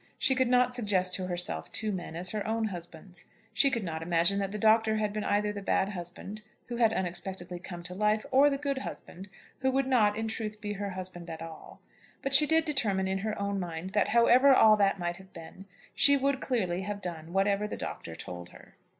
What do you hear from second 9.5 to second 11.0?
who would not, in truth, be her